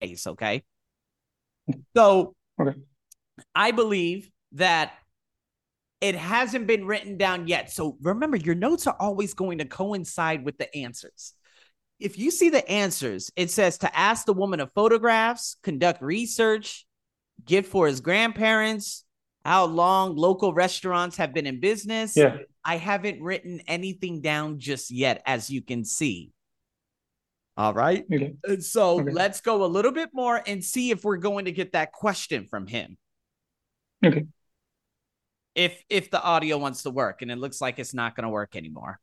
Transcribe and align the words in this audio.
case. 0.00 0.26
Okay. 0.26 0.62
So 1.96 2.34
Okay. 2.60 2.78
I 3.54 3.70
believe 3.70 4.30
that 4.52 4.92
it 6.00 6.14
hasn't 6.14 6.66
been 6.66 6.86
written 6.86 7.16
down 7.16 7.46
yet. 7.46 7.70
So 7.70 7.96
remember, 8.02 8.36
your 8.36 8.54
notes 8.54 8.86
are 8.86 8.96
always 8.98 9.34
going 9.34 9.58
to 9.58 9.64
coincide 9.64 10.44
with 10.44 10.58
the 10.58 10.74
answers. 10.76 11.34
If 11.98 12.18
you 12.18 12.30
see 12.30 12.48
the 12.48 12.66
answers, 12.70 13.30
it 13.36 13.50
says 13.50 13.78
to 13.78 13.98
ask 13.98 14.24
the 14.24 14.32
woman 14.32 14.60
of 14.60 14.72
photographs, 14.74 15.56
conduct 15.62 16.00
research, 16.02 16.86
gift 17.44 17.70
for 17.70 17.86
his 17.86 18.00
grandparents, 18.00 19.04
how 19.44 19.66
long 19.66 20.16
local 20.16 20.54
restaurants 20.54 21.16
have 21.18 21.34
been 21.34 21.46
in 21.46 21.60
business. 21.60 22.16
Yeah. 22.16 22.38
I 22.64 22.76
haven't 22.76 23.22
written 23.22 23.60
anything 23.66 24.20
down 24.20 24.58
just 24.58 24.90
yet, 24.90 25.22
as 25.26 25.50
you 25.50 25.62
can 25.62 25.84
see. 25.84 26.30
All 27.56 27.74
right. 27.74 28.04
Okay. 28.12 28.34
So 28.60 29.00
Okay. 29.00 29.10
let's 29.10 29.40
go 29.40 29.64
a 29.64 29.66
little 29.66 29.92
bit 29.92 30.10
more 30.12 30.42
and 30.46 30.64
see 30.64 30.90
if 30.90 31.04
we're 31.04 31.18
going 31.18 31.44
to 31.44 31.52
get 31.52 31.72
that 31.72 31.92
question 31.92 32.46
from 32.46 32.66
him. 32.66 32.96
Okay. 34.04 34.26
If 35.54 35.82
if 35.90 36.10
the 36.10 36.22
audio 36.22 36.58
wants 36.58 36.84
to 36.84 36.90
work, 36.90 37.22
and 37.22 37.30
it 37.30 37.36
looks 37.36 37.60
like 37.60 37.78
it's 37.78 37.92
not 37.92 38.14
going 38.16 38.24
to 38.24 38.30
work 38.30 38.56
anymore. 38.56 39.00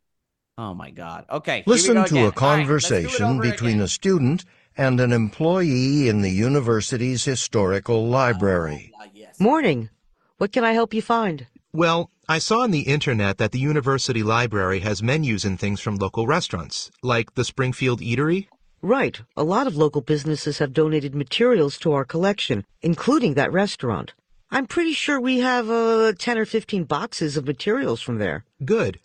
Oh 0.57 0.73
my 0.73 0.89
God. 0.89 1.25
Okay. 1.29 1.63
Listen 1.67 1.95
to 1.95 2.01
again. 2.03 2.17
a 2.17 2.19
All 2.19 2.23
right, 2.25 2.31
let's 2.31 2.87
do 2.87 2.95
it 2.95 2.99
conversation 2.99 3.25
over 3.25 3.41
between 3.43 3.73
again. 3.75 3.81
a 3.81 3.87
student 3.87 4.45
and 4.75 4.99
an 4.99 5.11
employee 5.11 6.07
in 6.07 6.21
the 6.21 6.31
university's 6.31 7.25
historical 7.25 8.07
library. 8.07 8.91
Ah, 8.99 9.05
yes. 9.13 9.39
Morning. 9.39 9.89
What 10.37 10.51
can 10.51 10.63
I 10.63 10.71
help 10.73 10.93
you 10.93 11.01
find? 11.01 11.45
Well, 11.73 12.09
I 12.29 12.39
saw 12.39 12.59
on 12.59 12.71
the 12.71 12.81
internet 12.81 13.37
that 13.37 13.53
the 13.53 13.59
university 13.59 14.21
library 14.21 14.81
has 14.81 15.01
menus 15.01 15.45
and 15.45 15.57
things 15.57 15.79
from 15.79 15.95
local 15.95 16.27
restaurants, 16.27 16.91
like 17.01 17.35
the 17.35 17.45
Springfield 17.45 18.01
Eatery. 18.01 18.49
Right. 18.81 19.21
A 19.37 19.45
lot 19.45 19.65
of 19.65 19.77
local 19.77 20.01
businesses 20.01 20.57
have 20.57 20.73
donated 20.73 21.15
materials 21.15 21.77
to 21.79 21.93
our 21.93 22.03
collection, 22.03 22.65
including 22.81 23.35
that 23.35 23.53
restaurant. 23.53 24.13
I'm 24.51 24.67
pretty 24.67 24.91
sure 24.91 25.21
we 25.21 25.39
have 25.39 25.69
uh, 25.69 26.11
10 26.19 26.37
or 26.37 26.45
15 26.45 26.83
boxes 26.83 27.37
of 27.37 27.47
materials 27.47 28.01
from 28.01 28.17
there. 28.17 28.43
Good. 28.65 28.99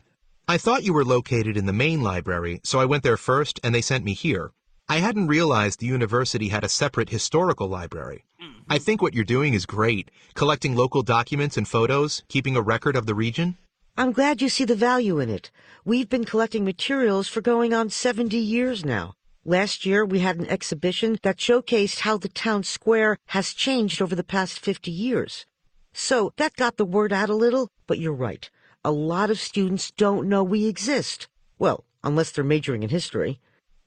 I 0.48 0.58
thought 0.58 0.82
you 0.82 0.92
were 0.92 1.04
located 1.04 1.56
in 1.56 1.66
the 1.66 1.72
main 1.72 2.02
library, 2.02 2.60
so 2.64 2.80
I 2.80 2.86
went 2.86 3.04
there 3.04 3.16
first 3.16 3.60
and 3.62 3.72
they 3.72 3.82
sent 3.82 4.04
me 4.04 4.14
here. 4.14 4.50
I 4.88 4.96
hadn't 4.96 5.28
realized 5.28 5.78
the 5.78 5.86
university 5.86 6.48
had 6.48 6.64
a 6.64 6.68
separate 6.68 7.10
historical 7.10 7.68
library. 7.68 8.24
I 8.72 8.78
think 8.78 9.02
what 9.02 9.12
you're 9.12 9.22
doing 9.22 9.52
is 9.52 9.66
great, 9.66 10.10
collecting 10.32 10.74
local 10.74 11.02
documents 11.02 11.58
and 11.58 11.68
photos, 11.68 12.22
keeping 12.28 12.56
a 12.56 12.62
record 12.62 12.96
of 12.96 13.04
the 13.04 13.14
region. 13.14 13.58
I'm 13.98 14.12
glad 14.12 14.40
you 14.40 14.48
see 14.48 14.64
the 14.64 14.74
value 14.74 15.18
in 15.18 15.28
it. 15.28 15.50
We've 15.84 16.08
been 16.08 16.24
collecting 16.24 16.64
materials 16.64 17.28
for 17.28 17.42
going 17.42 17.74
on 17.74 17.90
70 17.90 18.38
years 18.38 18.82
now. 18.82 19.12
Last 19.44 19.84
year, 19.84 20.06
we 20.06 20.20
had 20.20 20.38
an 20.38 20.48
exhibition 20.48 21.18
that 21.22 21.36
showcased 21.36 21.98
how 21.98 22.16
the 22.16 22.30
town 22.30 22.62
square 22.62 23.18
has 23.26 23.52
changed 23.52 24.00
over 24.00 24.14
the 24.14 24.24
past 24.24 24.58
50 24.58 24.90
years. 24.90 25.44
So 25.92 26.32
that 26.38 26.56
got 26.56 26.78
the 26.78 26.86
word 26.86 27.12
out 27.12 27.28
a 27.28 27.34
little, 27.34 27.68
but 27.86 27.98
you're 27.98 28.14
right. 28.14 28.48
A 28.82 28.90
lot 28.90 29.28
of 29.30 29.38
students 29.38 29.90
don't 29.90 30.30
know 30.30 30.42
we 30.42 30.64
exist. 30.64 31.28
Well, 31.58 31.84
unless 32.02 32.32
they're 32.32 32.42
majoring 32.42 32.82
in 32.82 32.88
history. 32.88 33.38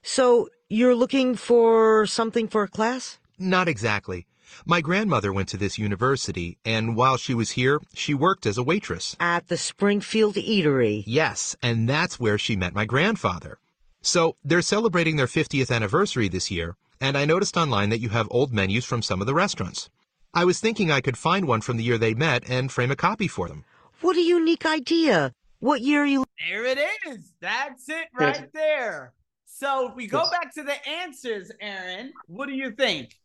So 0.04 0.48
you're 0.70 0.94
looking 0.94 1.34
for 1.34 2.06
something 2.06 2.48
for 2.48 2.62
a 2.62 2.68
class? 2.68 3.18
Not 3.40 3.68
exactly. 3.68 4.28
My 4.66 4.82
grandmother 4.82 5.32
went 5.32 5.50
to 5.50 5.58
this 5.58 5.78
university, 5.78 6.58
and 6.66 6.96
while 6.96 7.18
she 7.18 7.34
was 7.34 7.52
here, 7.52 7.80
she 7.94 8.14
worked 8.14 8.46
as 8.46 8.58
a 8.58 8.64
waitress. 8.64 9.16
At 9.20 9.48
the 9.48 9.58
Springfield 9.58 10.36
Eatery. 10.36 11.04
Yes, 11.06 11.56
and 11.62 11.88
that's 11.88 12.20
where 12.20 12.38
she 12.38 12.56
met 12.56 12.74
my 12.74 12.86
grandfather. 12.86 13.58
So 14.02 14.36
they're 14.44 14.62
celebrating 14.62 15.16
their 15.16 15.26
50th 15.28 15.72
anniversary 15.74 16.28
this 16.28 16.52
year, 16.52 16.76
and 17.02 17.18
I 17.18 17.26
noticed 17.26 17.58
online 17.58 17.90
that 17.90 18.02
you 18.02 18.10
have 18.10 18.28
old 18.32 18.54
menus 18.54 18.86
from 18.86 19.02
some 19.02 19.22
of 19.22 19.28
the 19.28 19.34
restaurants. 19.34 19.90
I 20.34 20.46
was 20.46 20.60
thinking 20.60 20.92
I 20.92 21.02
could 21.02 21.18
find 21.18 21.48
one 21.48 21.62
from 21.62 21.78
the 21.78 21.84
year 21.84 21.98
they 21.98 22.14
met 22.14 22.50
and 22.50 22.72
frame 22.72 22.92
a 22.92 22.96
copy 22.96 23.28
for 23.28 23.48
them. 23.48 23.64
What 24.02 24.18
a 24.18 24.22
unique 24.22 24.66
idea. 24.66 25.34
What 25.60 25.82
year 25.82 26.04
are 26.04 26.06
you 26.06 26.26
There 26.50 26.66
it 26.66 26.78
is. 27.08 27.34
That's 27.40 27.90
it 27.90 28.08
right 28.14 28.52
there. 28.54 29.14
So 29.46 29.88
if 29.88 29.96
we 29.96 30.08
go 30.08 30.30
back 30.30 30.54
to 30.56 30.64
the 30.64 30.76
answers, 30.88 31.50
Aaron, 31.62 32.12
what 32.28 32.48
do 32.48 32.54
you 32.54 32.72
think? 32.72 33.16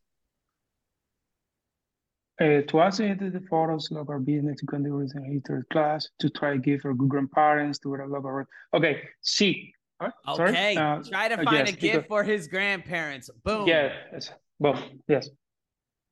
Uh, 2.40 2.62
to 2.68 2.80
access 2.80 3.18
the 3.18 3.42
photos, 3.50 3.90
of 3.90 4.08
our 4.08 4.18
business 4.18 4.58
to 4.60 4.64
contribute 4.64 5.12
in 5.14 5.24
history 5.24 5.62
class, 5.70 6.08
to 6.18 6.30
try 6.30 6.56
give 6.56 6.80
good 6.82 6.96
grandparents, 7.08 7.78
to 7.78 7.90
local. 7.90 8.30
re- 8.30 8.44
Okay, 8.72 9.02
C. 9.20 9.74
Huh? 10.00 10.10
Okay. 10.26 10.74
Uh, 10.74 11.02
Try 11.02 11.28
to 11.28 11.34
uh, 11.38 11.44
find 11.44 11.58
yes, 11.58 11.68
a 11.68 11.72
gift 11.72 11.82
because- 11.82 12.04
for 12.08 12.24
his 12.24 12.48
grandparents. 12.48 13.28
Boom. 13.44 13.68
Yeah, 13.68 13.92
yes, 14.10 14.32
both, 14.58 14.80
yes. 15.06 15.28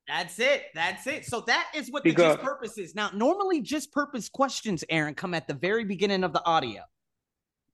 That's 0.07 0.37
it. 0.39 0.65
That's 0.75 1.07
it. 1.07 1.25
So 1.25 1.41
that 1.47 1.67
is 1.75 1.89
what 1.91 2.03
the 2.03 2.13
gist 2.13 2.39
purpose 2.41 2.77
is. 2.77 2.93
Now, 2.93 3.09
normally 3.13 3.61
gist 3.61 3.91
purpose 3.91 4.29
questions, 4.29 4.83
Aaron, 4.89 5.15
come 5.15 5.33
at 5.33 5.47
the 5.47 5.53
very 5.55 5.83
beginning 5.83 6.23
of 6.23 6.31
the 6.33 6.45
audio. 6.45 6.81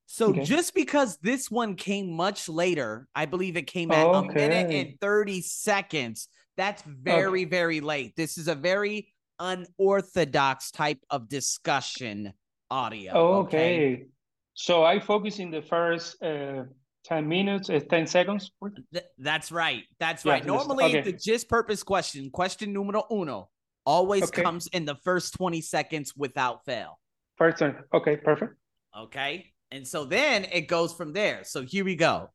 So 0.06 0.28
Okay. 0.30 0.44
just 0.44 0.74
because 0.74 1.18
this 1.18 1.50
one 1.50 1.74
came 1.76 2.10
much 2.10 2.48
later, 2.48 3.06
I 3.14 3.26
believe 3.26 3.56
it 3.58 3.66
came 3.66 3.90
at 3.90 4.06
a 4.06 4.22
minute 4.22 4.70
and 4.70 5.00
30 5.00 5.42
seconds. 5.42 6.28
That's 6.56 6.82
very, 6.82 7.44
very 7.44 7.80
late. 7.80 8.14
This 8.16 8.38
is 8.38 8.48
a 8.48 8.54
very 8.54 9.12
unorthodox 9.38 10.70
type 10.70 10.98
of 11.10 11.28
discussion 11.28 12.32
audio. 12.70 13.12
Okay. 13.44 14.06
So 14.54 14.84
I 14.84 14.98
focus 14.98 15.38
in 15.38 15.50
the 15.50 15.60
first 15.60 16.22
uh, 16.22 16.64
10 17.04 17.28
minutes, 17.28 17.68
uh, 17.68 17.80
10 17.90 18.06
seconds. 18.06 18.50
Th- 18.92 19.04
that's 19.18 19.52
right. 19.52 19.82
That's 20.00 20.24
Yeah, 20.24 20.32
right. 20.32 20.46
Normally, 20.46 20.84
okay. 20.84 21.00
the 21.02 21.12
gist 21.12 21.48
purpose 21.48 21.82
question, 21.82 22.30
question 22.30 22.72
numero 22.72 23.04
uno, 23.10 23.50
always 23.84 24.24
Okay. 24.24 24.42
comes 24.42 24.66
in 24.68 24.86
the 24.86 24.96
first 25.04 25.34
20 25.34 25.60
seconds 25.60 26.14
without 26.16 26.64
fail. 26.64 26.98
First 27.36 27.58
turn. 27.58 27.84
Okay, 27.92 28.16
perfect. 28.16 28.54
Okay. 28.96 29.52
And 29.70 29.86
so 29.86 30.06
then 30.06 30.46
it 30.50 30.68
goes 30.68 30.94
from 30.94 31.12
there. 31.12 31.44
So 31.44 31.62
here 31.62 31.84
we 31.84 31.96
go. 31.96 32.30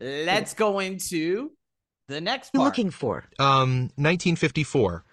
Let's 0.00 0.52
go 0.52 0.80
into 0.80 1.52
the 2.08 2.20
next 2.20 2.50
you 2.52 2.60
part. 2.60 2.66
looking 2.68 2.90
for? 2.90 3.24
Um, 3.38 3.90
1954. 3.96 5.04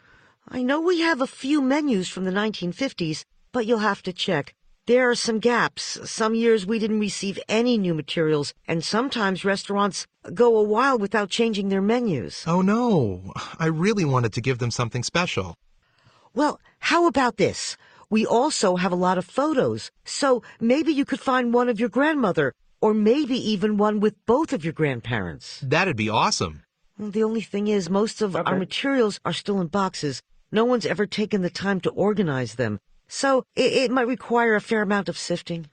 I 0.49 0.63
know 0.63 0.81
we 0.81 1.01
have 1.01 1.21
a 1.21 1.27
few 1.27 1.61
menus 1.61 2.07
from 2.09 2.25
the 2.25 2.31
1950s, 2.31 3.23
but 3.51 3.65
you'll 3.65 3.79
have 3.79 4.01
to 4.03 4.13
check. 4.13 4.53
There 4.87 5.09
are 5.09 5.15
some 5.15 5.39
gaps. 5.39 5.99
Some 6.09 6.33
years 6.33 6.65
we 6.65 6.79
didn't 6.79 6.99
receive 6.99 7.37
any 7.47 7.77
new 7.77 7.93
materials, 7.93 8.55
and 8.67 8.83
sometimes 8.83 9.45
restaurants 9.45 10.07
go 10.33 10.57
a 10.57 10.63
while 10.63 10.97
without 10.97 11.29
changing 11.29 11.69
their 11.69 11.81
menus. 11.81 12.43
Oh 12.47 12.61
no, 12.61 13.31
I 13.59 13.67
really 13.67 14.05
wanted 14.05 14.33
to 14.33 14.41
give 14.41 14.57
them 14.57 14.71
something 14.71 15.03
special. 15.03 15.55
Well, 16.33 16.59
how 16.79 17.05
about 17.05 17.37
this? 17.37 17.77
We 18.09 18.25
also 18.25 18.77
have 18.77 18.91
a 18.91 18.95
lot 18.95 19.19
of 19.19 19.25
photos, 19.25 19.91
so 20.05 20.41
maybe 20.59 20.91
you 20.91 21.05
could 21.05 21.19
find 21.19 21.53
one 21.53 21.69
of 21.69 21.79
your 21.79 21.89
grandmother, 21.89 22.53
or 22.81 22.95
maybe 22.95 23.37
even 23.37 23.77
one 23.77 23.99
with 23.99 24.15
both 24.25 24.51
of 24.53 24.63
your 24.63 24.73
grandparents. 24.73 25.59
That'd 25.61 25.97
be 25.97 26.09
awesome. 26.09 26.63
Well, 26.99 27.11
The 27.11 27.23
only 27.23 27.41
thing 27.41 27.69
is, 27.69 27.89
most 27.89 28.21
of 28.21 28.35
our 28.35 28.57
materials 28.57 29.19
are 29.23 29.31
still 29.33 29.61
in 29.61 29.67
boxes. 29.67 30.21
No 30.51 30.65
one's 30.65 30.85
ever 30.85 31.05
taken 31.05 31.41
the 31.41 31.49
time 31.49 31.79
to 31.81 31.89
organize 31.91 32.55
them. 32.55 32.79
So 33.07 33.45
it, 33.55 33.71
it 33.73 33.91
might 33.91 34.07
require 34.07 34.53
a 34.55 34.61
fair 34.61 34.81
amount 34.81 35.07
of 35.07 35.17
sifting. 35.17 35.67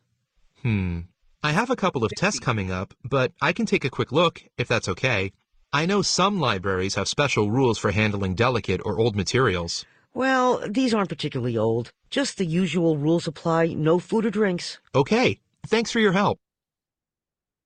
Hmm. 0.63 1.01
I 1.43 1.51
have 1.53 1.69
a 1.69 1.77
couple 1.77 2.05
of 2.05 2.13
tests 2.17 2.39
coming 2.41 2.71
up, 2.71 2.95
but 3.05 3.33
I 3.43 3.53
can 3.53 3.67
take 3.67 3.85
a 3.85 3.91
quick 3.91 4.13
look 4.13 4.43
if 4.57 4.69
that's 4.69 4.89
okay. 4.89 5.33
I 5.73 5.85
know 5.85 6.01
some 6.01 6.39
libraries 6.41 6.95
have 6.95 7.09
special 7.09 7.51
rules 7.51 7.77
for 7.79 7.91
handling 7.91 8.35
delicate 8.35 8.81
or 8.85 8.99
old 8.99 9.17
materials. 9.17 9.85
Well, 10.15 10.63
these 10.69 10.95
aren't 10.95 11.09
particularly 11.11 11.59
old. 11.59 11.91
Just 12.09 12.39
the 12.39 12.47
usual 12.47 12.97
rules 12.97 13.27
apply. 13.27 13.75
No 13.75 13.99
food 13.99 14.25
or 14.27 14.31
drinks. 14.31 14.79
Okay, 14.95 15.41
thanks 15.67 15.91
for 15.91 16.01
your 16.01 16.13
help. 16.13 16.39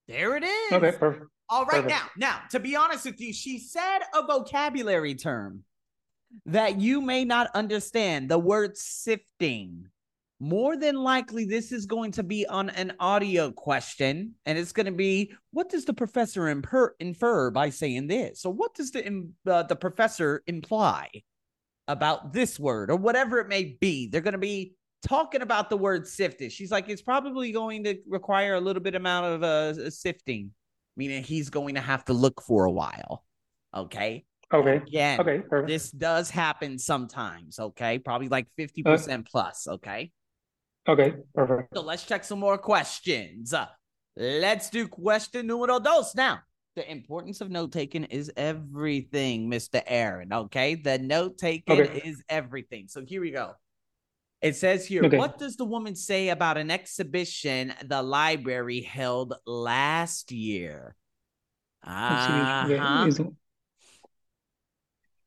There 0.09 0.37
it 0.37 0.45
is. 0.45 0.73
Okay, 0.73 0.93
perfect. 0.93 1.27
All 1.51 1.65
right, 1.65 1.83
Perfect. 1.83 1.91
now, 1.91 2.03
now, 2.17 2.41
to 2.51 2.61
be 2.61 2.77
honest 2.77 3.05
with 3.05 3.21
you, 3.21 3.33
she 3.33 3.59
said 3.59 3.99
a 4.15 4.25
vocabulary 4.25 5.17
term 5.17 5.65
that 6.47 6.81
you 6.81 7.01
may 7.01 7.25
not 7.25 7.51
understand. 7.55 8.29
The 8.29 8.39
word 8.39 8.77
sifting. 8.77 9.89
More 10.43 10.77
than 10.77 10.95
likely, 10.95 11.45
this 11.45 11.71
is 11.71 11.85
going 11.85 12.13
to 12.13 12.23
be 12.23 12.47
on 12.47 12.71
an 12.71 12.95
audio 12.99 13.51
question, 13.51 14.37
and 14.47 14.57
it's 14.57 14.73
going 14.73 14.87
to 14.87 14.93
be, 14.93 15.35
"What 15.51 15.69
does 15.69 15.85
the 15.85 15.93
professor 15.93 16.43
imper- 16.43 16.93
infer 16.99 17.51
by 17.51 17.69
saying 17.71 18.07
this?" 18.07 18.41
So, 18.41 18.49
what 18.49 18.73
does 18.75 18.93
the 18.93 19.29
uh, 19.47 19.65
the 19.65 19.77
professor 19.77 20.43
imply 20.47 21.11
about 21.89 22.33
this 22.33 22.59
word, 22.59 22.91
or 22.91 22.97
whatever 22.97 23.39
it 23.39 23.49
may 23.49 23.77
be? 23.81 24.07
They're 24.07 24.23
going 24.23 24.33
to 24.33 24.39
be 24.39 24.77
talking 25.07 25.43
about 25.43 25.69
the 25.69 25.77
word 25.77 26.07
sifted. 26.07 26.53
She's 26.53 26.71
like, 26.71 26.89
"It's 26.89 27.03
probably 27.03 27.53
going 27.53 27.85
to 27.85 27.99
require 28.09 28.55
a 28.55 28.61
little 28.61 28.83
bit 28.83 28.95
amount 28.95 29.27
of 29.27 29.43
uh, 29.43 29.91
sifting." 29.91 30.53
Meaning 30.97 31.23
he's 31.23 31.51
going 31.51 31.75
to 31.77 31.81
have 31.81 32.05
to 32.07 32.13
look 32.13 32.43
for 32.43 32.65
a 32.65 32.71
while. 32.71 33.25
Okay. 33.75 34.25
Okay, 34.53 34.77
Again, 34.79 35.21
okay, 35.21 35.39
perfect. 35.49 35.69
this 35.69 35.91
does 35.93 36.29
happen 36.29 36.77
sometimes. 36.77 37.61
Okay. 37.61 38.01
Probably 38.01 38.29
like 38.29 38.49
50% 38.59 39.25
plus. 39.31 39.69
Okay. 39.69 40.11
Okay, 40.89 41.15
perfect. 41.35 41.73
So 41.75 41.83
let's 41.83 42.05
check 42.05 42.25
some 42.25 42.41
more 42.41 42.59
questions. 42.59 43.55
Uh, 43.55 43.67
let's 44.17 44.69
do 44.71 44.89
question 44.89 45.47
numero 45.47 45.79
dos 45.79 46.15
now. 46.17 46.41
the 46.75 46.91
importance 46.91 47.41
of 47.41 47.51
note 47.51 47.71
taking 47.73 48.05
is 48.05 48.33
everything, 48.37 49.49
Mr. 49.51 49.83
Aaron. 49.87 50.33
Okay. 50.33 50.75
The 50.75 50.99
note 50.99 51.39
taking 51.39 51.81
Okay. 51.83 52.01
is 52.05 52.23
everything. 52.29 52.87
So 52.89 53.05
here 53.05 53.21
we 53.21 53.31
go. 53.31 53.53
It 54.43 54.57
says 54.57 54.87
here, 54.87 55.05
Okay. 55.05 55.19
what 55.19 55.39
does 55.39 55.57
the 55.57 55.67
woman 55.67 55.95
say 55.95 56.31
about 56.31 56.57
an 56.57 56.71
exhibition 56.71 57.75
the 57.85 58.03
library 58.03 58.81
held 58.81 59.35
last 59.47 60.33
year? 60.33 60.97
Uh-huh. 61.83 62.69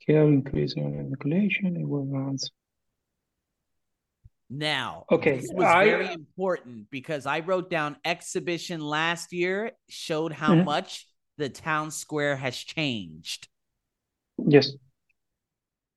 Care 0.06 0.24
increase 0.28 0.74
in 0.74 1.10
the 1.12 1.18
collection, 1.18 1.78
it 1.78 1.86
was 1.88 2.52
Now, 4.50 5.06
Okay, 5.12 5.38
this 5.38 5.50
was 5.54 5.66
I- 5.66 5.86
very 5.86 6.14
important 6.14 6.90
because 6.92 7.26
I 7.26 7.40
wrote 7.40 7.70
down 7.72 7.98
exhibition 8.06 8.82
last 8.82 9.32
year 9.34 9.72
showed 9.90 10.32
how 10.32 10.54
Mhm. 10.54 10.66
much 10.66 11.08
the 11.38 11.50
town 11.50 11.90
square 11.90 12.36
has 12.36 12.56
changed. 12.58 13.48
Yes. 14.38 14.72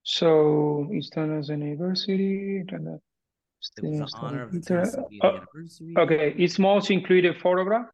So 0.05 0.89
it's 0.93 1.11
done 1.11 1.37
as 1.37 1.51
an 1.51 1.63
anniversary. 1.63 2.65
and, 2.69 3.01
It 3.77 3.85
was 3.85 4.13
the 4.13 4.19
honor 4.19 4.43
of 4.43 4.53
the 4.53 4.57
inter- 4.59 4.83
uh, 5.23 5.27
anniversary. 5.27 5.95
Okay, 5.99 6.35
it's 6.39 6.59
most 6.59 6.91
included 6.91 7.37
photograph. 7.41 7.87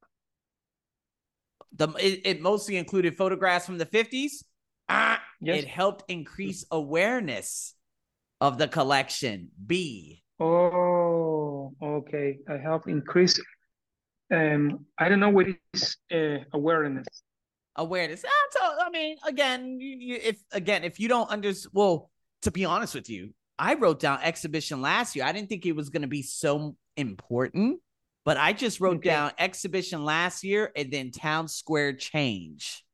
The 1.74 1.88
it, 1.98 2.20
it 2.24 2.40
mostly 2.40 2.76
included 2.76 3.16
photographs 3.16 3.66
from 3.66 3.78
the 3.78 3.86
50s. 3.86 4.44
Ah, 4.88 5.20
Yes. 5.40 5.62
it 5.64 5.68
helped 5.68 6.04
increase 6.08 6.64
awareness 6.70 7.74
of 8.40 8.58
the 8.58 8.68
collection. 8.68 9.50
B. 9.66 10.22
Oh, 10.38 11.72
okay. 11.82 12.38
I 12.48 12.58
have 12.58 12.82
increase. 12.86 13.40
Um, 14.32 14.86
I 14.98 15.08
don't 15.08 15.20
know 15.20 15.30
what 15.30 15.46
is 15.72 15.96
uh, 16.12 16.38
awareness. 16.52 17.06
Awareness. 17.76 18.24
Ah, 18.26 18.46
so, 18.50 18.60
I 18.86 18.90
mean, 18.90 19.16
again, 19.26 19.80
you, 19.80 19.96
you, 19.98 20.18
if 20.22 20.42
again, 20.52 20.84
if 20.84 21.00
you 21.00 21.08
don't 21.08 21.28
understand, 21.30 21.72
well, 21.74 22.10
to 22.42 22.50
be 22.50 22.64
honest 22.64 22.94
with 22.94 23.08
you, 23.08 23.34
I 23.62 23.74
wrote 23.74 24.00
down 24.00 24.18
exhibition 24.22 24.82
last 24.82 25.14
year. 25.14 25.24
I 25.24 25.30
didn't 25.30 25.48
think 25.48 25.64
it 25.64 25.76
was 25.76 25.88
going 25.88 26.02
to 26.02 26.08
be 26.08 26.22
so 26.22 26.74
important, 26.96 27.78
but 28.24 28.36
I 28.36 28.52
just 28.52 28.80
wrote 28.80 28.96
Okay. 28.96 29.10
down 29.10 29.30
exhibition 29.38 30.04
last 30.04 30.42
year 30.42 30.72
and 30.74 30.92
then 30.92 31.12
town 31.12 31.46
square 31.46 31.92
change. 31.92 32.84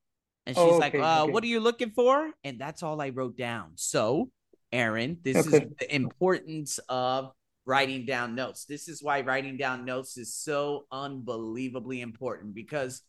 And 0.44 0.54
she's 0.54 0.62
Oh, 0.62 0.76
like, 0.76 0.94
uh, 0.94 1.22
okay. 1.22 1.32
what 1.32 1.42
are 1.42 1.46
you 1.46 1.60
looking 1.60 1.92
for? 1.92 2.30
And 2.44 2.60
that's 2.60 2.82
all 2.82 3.00
I 3.00 3.08
wrote 3.08 3.38
down. 3.38 3.72
So, 3.76 4.30
Aaron, 4.70 5.16
this 5.22 5.38
Okay. 5.38 5.56
is 5.56 5.62
the 5.80 5.94
importance 5.94 6.78
of 6.90 7.32
writing 7.64 8.04
down 8.04 8.34
notes. 8.34 8.66
This 8.66 8.88
is 8.88 9.02
why 9.02 9.22
writing 9.22 9.56
down 9.56 9.86
notes 9.86 10.18
is 10.18 10.34
so 10.34 10.84
unbelievably 10.92 12.02
important 12.02 12.54
because 12.54 13.00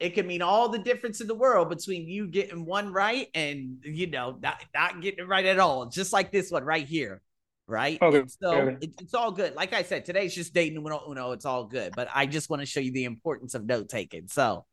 it 0.00 0.10
can 0.14 0.26
mean 0.26 0.42
all 0.42 0.68
the 0.68 0.78
difference 0.78 1.20
in 1.20 1.26
the 1.26 1.34
world 1.34 1.68
between 1.68 2.06
you 2.08 2.26
getting 2.28 2.64
one 2.64 2.92
right 2.92 3.28
and 3.34 3.78
you 3.84 4.06
know 4.06 4.38
not, 4.42 4.62
not 4.74 5.00
getting 5.00 5.20
it 5.20 5.28
right 5.28 5.44
at 5.46 5.58
all. 5.58 5.86
Just 5.86 6.12
like 6.12 6.30
this 6.30 6.50
one 6.50 6.64
right 6.64 6.86
here. 6.86 7.20
Right. 7.66 8.00
Okay, 8.00 8.20
And 8.20 8.30
so 8.30 8.52
okay. 8.52 8.76
it- 8.80 8.94
it's 9.00 9.12
all 9.14 9.30
good. 9.32 9.54
Like 9.54 9.72
I 9.74 9.82
said, 9.82 10.04
today's 10.04 10.34
just 10.34 10.54
day 10.54 10.70
numero 10.70 11.02
uno. 11.10 11.32
It's 11.32 11.44
all 11.44 11.64
good. 11.66 11.92
But 11.94 12.08
I 12.14 12.26
just 12.26 12.48
want 12.48 12.60
to 12.62 12.66
show 12.66 12.80
you 12.80 12.92
the 12.92 13.04
importance 13.04 13.54
of 13.54 13.66
note 13.66 13.88
taking. 13.88 14.28
So 14.28 14.64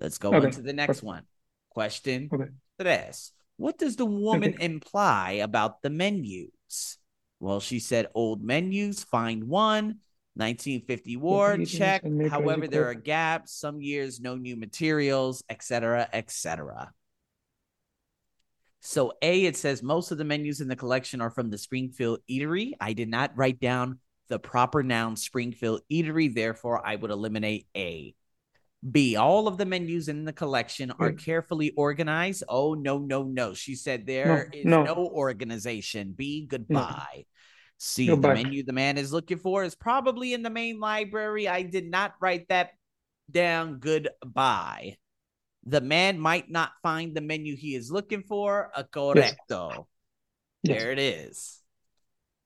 let's 0.00 0.18
go 0.18 0.32
on 0.34 0.50
to 0.50 0.62
the 0.62 0.72
next 0.72 1.02
one. 1.02 1.22
Question 1.70 2.28
Okay. 2.32 2.50
tres. 2.80 3.32
What 3.58 3.78
does 3.78 3.94
the 3.96 4.06
woman 4.06 4.56
imply 4.60 5.32
about 5.42 5.82
the 5.82 5.90
menus? 5.90 6.98
Well, 7.38 7.60
she 7.60 7.78
said 7.78 8.08
old 8.14 8.42
menus, 8.42 9.04
find 9.04 9.44
one. 9.44 9.98
1950 10.34 11.16
war, 11.16 11.58
check. 11.58 12.02
However, 12.30 12.66
there 12.66 12.88
are 12.88 12.94
gaps. 12.94 13.52
Some 13.52 13.80
years, 13.80 14.20
no 14.20 14.36
new 14.36 14.56
materials, 14.56 15.44
etc., 15.50 16.08
etc. 16.12 16.92
So, 18.80 19.12
A, 19.22 19.44
it 19.44 19.56
says 19.56 19.82
most 19.82 20.10
of 20.10 20.18
the 20.18 20.24
menus 20.24 20.60
in 20.60 20.68
the 20.68 20.76
collection 20.76 21.20
are 21.20 21.30
from 21.30 21.50
the 21.50 21.58
Springfield 21.58 22.18
Eatery. 22.28 22.72
I 22.80 22.94
did 22.94 23.08
not 23.08 23.30
write 23.36 23.60
down 23.60 24.00
the 24.28 24.38
proper 24.38 24.82
noun 24.82 25.16
Springfield 25.16 25.82
Eatery, 25.92 26.34
therefore, 26.34 26.84
I 26.84 26.96
would 26.96 27.10
eliminate 27.10 27.66
A. 27.76 28.14
B, 28.90 29.14
all 29.14 29.46
of 29.46 29.58
the 29.58 29.66
menus 29.66 30.08
in 30.08 30.24
the 30.24 30.32
collection 30.32 30.92
are 30.98 31.12
carefully 31.12 31.70
organized. 31.76 32.42
Oh, 32.48 32.74
no, 32.74 32.98
no, 32.98 33.22
no. 33.22 33.54
She 33.54 33.76
said 33.76 34.06
there 34.06 34.50
is 34.52 34.64
no. 34.64 34.82
no 34.82 34.94
organization. 34.94 36.14
B, 36.16 36.46
goodbye. 36.46 37.26
C, 37.84 38.06
Go 38.06 38.14
the 38.14 38.22
back. 38.22 38.34
menu 38.36 38.62
the 38.62 38.72
man 38.72 38.96
is 38.96 39.12
looking 39.12 39.38
for 39.38 39.64
is 39.64 39.74
probably 39.74 40.34
in 40.34 40.42
the 40.44 40.50
main 40.50 40.78
library. 40.78 41.48
I 41.48 41.62
did 41.62 41.90
not 41.90 42.14
write 42.20 42.46
that 42.48 42.70
down. 43.28 43.80
Goodbye. 43.80 44.98
The 45.66 45.80
man 45.80 46.20
might 46.20 46.48
not 46.48 46.70
find 46.80 47.12
the 47.12 47.20
menu 47.20 47.56
he 47.56 47.74
is 47.74 47.90
looking 47.90 48.22
for. 48.22 48.70
A 48.76 48.84
correcto. 48.84 49.86
Yes. 50.62 50.80
There 50.80 50.92
it 50.92 51.00
is. 51.00 51.58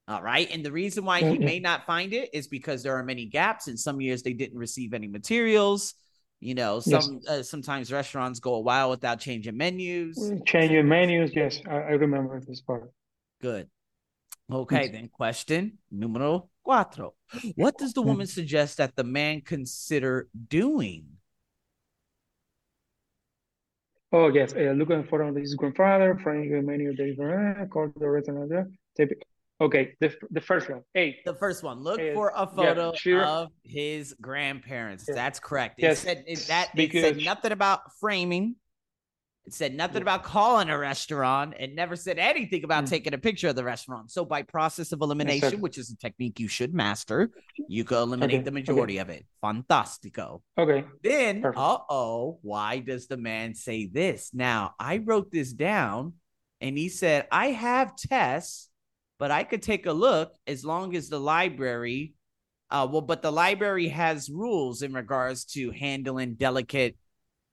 All 0.09 0.23
right. 0.23 0.49
And 0.51 0.65
the 0.65 0.73
reason 0.73 1.05
why 1.05 1.21
he 1.21 1.37
may 1.39 1.61
not 1.61 1.85
find 1.85 2.15
it 2.15 2.31
is 2.33 2.47
because 2.49 2.83
there 2.83 2.97
are 2.97 3.03
many 3.05 3.27
gaps. 3.27 3.69
In 3.69 3.77
some 3.77 4.01
years, 4.01 4.23
they 4.23 4.33
didn't 4.33 4.59
receive 4.59 4.95
any 4.95 5.07
materials. 5.09 5.93
You 6.41 6.55
know, 6.55 6.81
Yes. 6.87 7.05
some 7.05 7.21
uh, 7.29 7.43
sometimes 7.43 7.93
restaurants 7.93 8.41
go 8.41 8.55
a 8.55 8.61
while 8.61 8.89
without 8.89 9.21
changing 9.21 9.57
menus. 9.57 10.19
Changing 10.47 10.89
menus. 10.89 11.33
Yes, 11.35 11.61
I, 11.69 11.75
I 11.75 11.91
remember 11.93 12.41
this 12.41 12.63
part. 12.63 12.91
Good. 13.43 13.69
Okay, 14.51 14.83
Yes. 14.83 14.93
then 14.93 15.09
question 15.09 15.79
numero 15.91 16.49
cuatro. 16.65 17.13
What 17.57 17.79
does 17.79 17.93
the 17.93 18.03
woman 18.03 18.27
suggest 18.27 18.77
that 18.79 18.95
the 18.95 19.03
man 19.03 19.41
consider 19.41 20.29
doing? 20.49 21.19
Oh 24.13 24.29
yes, 24.29 24.55
uh, 24.55 24.73
looking 24.77 25.03
for 25.05 25.25
his 25.35 25.55
grandfather, 25.57 26.19
finding 26.23 26.55
a 26.55 26.63
menu 26.63 26.91
of 26.91 26.97
the 26.97 27.69
call 27.71 27.93
the 27.97 28.09
restaurant 28.09 28.53
Okay, 29.59 29.95
the 30.01 30.15
the 30.31 30.41
first 30.41 30.71
one. 30.71 30.83
A. 30.97 31.19
The 31.25 31.35
first 31.35 31.63
one, 31.65 31.81
look 31.81 32.01
Uh, 32.01 32.13
for 32.15 32.31
a 32.35 32.41
yeah, 32.41 32.55
photo 32.55 32.93
sure. 32.95 33.25
of 33.25 33.49
his 33.65 34.15
grandparents. 34.21 35.07
Yeah. 35.09 35.15
That's 35.15 35.41
correct. 35.41 35.81
It 35.81 35.83
Yes, 35.83 36.01
said 36.01 36.25
it, 36.27 36.39
that 36.47 36.71
it 36.77 36.93
said 36.93 37.17
nothing 37.25 37.53
about 37.53 37.81
framing. 37.99 38.57
It 39.47 39.55
said 39.55 39.75
nothing 39.77 40.03
about 40.03 40.25
calling 40.25 40.71
a 40.71 40.77
restaurant. 40.77 41.55
and 41.59 41.77
never 41.77 41.95
said 41.95 42.19
anything 42.19 42.65
about 42.65 42.85
Mm. 42.85 42.89
taking 42.89 43.15
a 43.15 43.19
picture 43.19 43.49
of 43.49 43.55
the 43.55 43.63
restaurant. 43.63 44.11
So 44.11 44.25
by 44.25 44.43
process 44.43 44.91
of 44.91 45.01
elimination, 45.01 45.37
Exactly. 45.37 45.61
which 45.61 45.79
is 45.79 45.91
a 45.91 45.97
technique 45.97 46.41
you 46.41 46.49
should 46.49 46.75
master, 46.75 47.31
you 47.69 47.85
can 47.85 47.99
eliminate 47.99 48.35
Okay, 48.41 48.43
the 48.43 48.51
okay. 48.51 48.55
majority 48.73 48.99
of 48.99 49.09
it. 49.09 49.25
Fantastico. 49.43 50.43
Okay. 50.59 50.85
Then, 51.03 51.45
uh 51.45 51.79
oh, 51.89 52.39
why 52.43 52.81
does 52.81 53.07
the 53.07 53.17
man 53.17 53.55
say 53.55 53.87
this? 53.87 54.35
Now, 54.35 54.75
I 54.81 54.99
wrote 54.99 55.31
this 55.31 55.53
down 55.53 56.15
and 56.61 56.77
he 56.77 56.89
said, 56.89 57.29
I 57.31 57.49
have 57.53 57.95
tests, 57.97 58.69
but 59.21 59.31
I 59.31 59.45
could 59.45 59.63
take 59.63 59.87
a 59.87 59.93
look 59.93 60.33
as 60.49 60.65
long 60.65 60.97
as 60.97 61.09
the 61.09 61.21
library, 61.21 62.15
uh, 62.71 62.89
well, 62.91 63.01
but 63.01 63.23
the 63.23 63.31
library 63.31 63.89
has 63.89 64.29
rules 64.29 64.83
in 64.83 64.93
regards 64.93 65.45
to 65.55 65.71
handling 65.71 66.35
delicate 66.35 66.97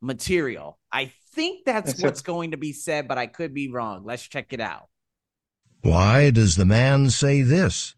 material. 0.03 0.77
I 0.91 1.11
think 1.33 1.65
that's 1.65 1.91
Yes, 1.91 1.99
sir. 1.99 2.07
what's 2.07 2.21
going 2.21 2.51
to 2.51 2.57
be 2.57 2.73
said, 2.73 3.07
but 3.07 3.17
I 3.17 3.27
could 3.27 3.53
be 3.53 3.71
wrong. 3.71 4.03
Let's 4.05 4.27
check 4.27 4.51
it 4.51 4.59
out. 4.59 4.89
Why 5.81 6.29
does 6.29 6.55
the 6.55 6.65
man 6.65 7.09
say 7.09 7.41
this? 7.41 7.95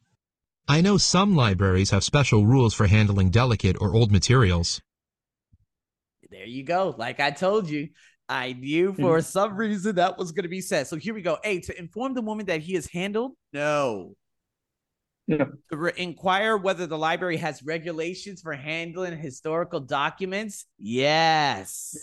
I 0.68 0.82
know 0.82 0.98
some 0.98 1.36
libraries 1.36 1.92
have 1.92 2.04
special 2.04 2.46
rules 2.46 2.74
for 2.74 2.88
handling 2.88 3.30
delicate 3.30 3.78
or 3.80 3.94
old 3.94 4.12
materials. 4.12 4.82
There 6.32 6.46
you 6.46 6.64
go. 6.64 6.96
Like 6.98 7.20
I 7.20 7.32
told 7.32 7.70
you, 7.70 7.90
I 8.28 8.54
knew 8.54 8.92
hmm. 8.92 9.02
for 9.02 9.22
some 9.22 9.56
reason 9.56 9.96
that 9.96 10.18
was 10.18 10.32
going 10.32 10.44
to 10.44 10.50
be 10.50 10.62
said. 10.62 10.88
So 10.88 10.96
here 10.96 11.14
we 11.14 11.22
go. 11.22 11.38
A, 11.44 11.60
to 11.62 11.78
inform 11.78 12.14
the 12.14 12.22
woman 12.22 12.48
that 12.48 12.62
he 12.62 12.76
is 12.76 12.88
handled? 12.88 13.34
No. 13.54 14.16
To 15.30 15.48
re- 15.72 15.92
inquire 15.98 16.56
whether 16.58 16.86
the 16.86 16.98
library 16.98 17.38
has 17.38 17.64
regulations 17.64 18.42
for 18.42 18.54
handling 18.54 19.18
historical 19.18 19.80
documents? 19.80 20.66
Yes. 20.78 21.98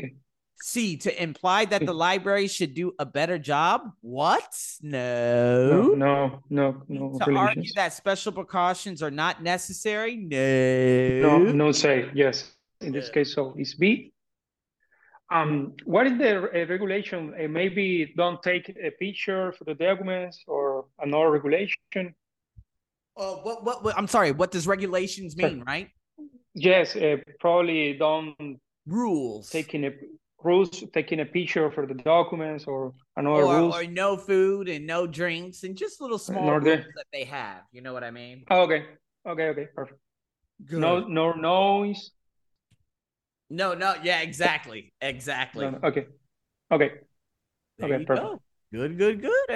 Okay. 0.00 0.14
C, 0.60 0.96
to 0.98 1.22
imply 1.22 1.64
that 1.66 1.84
the 1.84 1.94
library 1.94 2.46
should 2.48 2.74
do 2.74 2.92
a 2.98 3.06
better 3.06 3.38
job? 3.38 3.82
What? 4.00 4.48
No, 4.82 5.94
No. 5.94 5.94
no, 5.94 6.42
no, 6.50 6.82
no 6.88 7.18
To 7.24 7.36
argue 7.36 7.70
that 7.76 7.92
special 7.92 8.32
precautions 8.32 9.02
are 9.02 9.10
not 9.10 9.42
necessary? 9.42 10.16
No, 10.16 11.38
No. 11.38 11.52
no 11.52 11.72
say. 11.72 12.10
Yes. 12.14 12.50
In 12.80 12.92
this 12.92 13.08
case, 13.08 13.34
so 13.34 13.54
it's 13.56 13.74
B. 13.74 14.12
Um, 15.30 15.72
what 15.84 16.06
is 16.06 16.16
the 16.18 16.32
uh, 16.36 16.66
regulation? 16.74 17.20
Uh, 17.38 17.48
maybe 17.48 18.12
don't 18.16 18.40
take 18.42 18.66
a 18.68 18.90
picture 19.04 19.52
for 19.56 19.64
the 19.64 19.74
documents 19.74 20.36
or 20.46 20.63
another 21.04 21.30
regulation. 21.30 22.14
Uh, 23.16 23.34
what, 23.34 23.64
what, 23.64 23.84
what? 23.84 23.96
I'm 23.96 24.08
sorry. 24.08 24.32
What 24.32 24.50
does 24.50 24.66
regulations 24.66 25.36
mean, 25.36 25.62
right? 25.66 25.88
Yes, 26.54 26.96
uh, 26.96 27.16
probably 27.40 27.94
don't 27.94 28.58
Rules. 28.86 29.50
taking 29.50 29.84
a 29.84 29.92
rules 30.42 30.84
taking 30.92 31.20
a 31.20 31.24
picture 31.24 31.70
for 31.70 31.86
the 31.86 31.94
documents 31.94 32.66
or 32.66 32.92
another 33.16 33.44
or, 33.44 33.56
rules. 33.56 33.74
or 33.74 33.86
no 33.86 34.16
food 34.16 34.68
and 34.68 34.86
no 34.86 35.06
drinks 35.06 35.64
and 35.64 35.74
just 35.74 36.00
little 36.00 36.18
small 36.18 36.44
order. 36.44 36.76
rules 36.76 36.84
that 36.96 37.06
they 37.12 37.24
have. 37.24 37.62
You 37.72 37.80
know 37.80 37.92
what 37.92 38.04
I 38.04 38.10
mean? 38.10 38.44
Oh, 38.50 38.62
okay, 38.62 38.84
okay, 39.26 39.48
okay, 39.48 39.66
perfect. 39.74 39.98
Good. 40.66 40.80
No, 40.80 41.00
no 41.00 41.32
noise. 41.32 42.10
No, 43.50 43.74
no, 43.74 43.94
yeah, 44.02 44.20
exactly. 44.20 44.92
Exactly. 45.00 45.64
No, 45.64 45.70
no, 45.70 45.78
okay. 45.84 46.06
Okay. 46.70 46.90
There 47.78 47.92
okay, 47.92 48.04
perfect. 48.04 48.26
go. 48.26 48.40
Good, 48.72 48.98
good, 48.98 49.20
good. 49.22 49.50